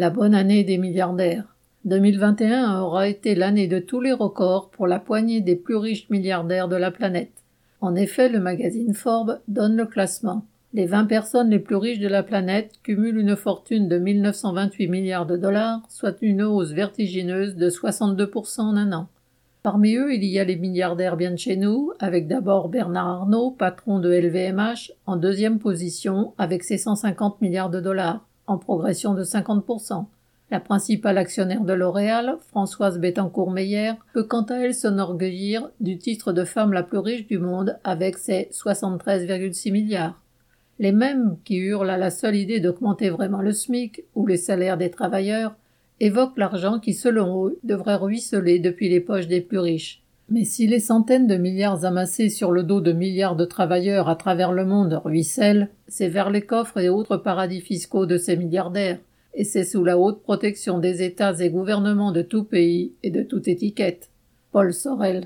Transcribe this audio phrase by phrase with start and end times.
[0.00, 1.44] La bonne année des milliardaires.
[1.84, 6.68] 2021 aura été l'année de tous les records pour la poignée des plus riches milliardaires
[6.68, 7.44] de la planète.
[7.82, 10.46] En effet, le magazine Forbes donne le classement.
[10.72, 15.26] Les 20 personnes les plus riches de la planète cumulent une fortune de 1928 milliards
[15.26, 19.08] de dollars, soit une hausse vertigineuse de 62% en un an.
[19.62, 23.50] Parmi eux, il y a les milliardaires bien de chez nous, avec d'abord Bernard Arnault,
[23.50, 29.24] patron de LVMH, en deuxième position avec ses 150 milliards de dollars, en progression de
[29.24, 30.06] 50%.
[30.50, 36.44] La principale actionnaire de L'Oréal, Françoise Bettencourt-Meyer, peut quant à elle s'enorgueillir du titre de
[36.44, 40.20] femme la plus riche du monde avec ses 73,6 milliards
[40.80, 44.78] les mêmes qui hurlent à la seule idée d'augmenter vraiment le SMIC ou les salaires
[44.78, 45.54] des travailleurs,
[46.00, 50.02] évoquent l'argent qui, selon eux, devrait ruisseler depuis les poches des plus riches.
[50.32, 54.14] Mais si les centaines de milliards amassés sur le dos de milliards de travailleurs à
[54.14, 59.00] travers le monde ruissellent, c'est vers les coffres et autres paradis fiscaux de ces milliardaires,
[59.34, 63.22] et c'est sous la haute protection des États et gouvernements de tout pays et de
[63.24, 64.10] toute étiquette.
[64.52, 65.18] Paul Sorel.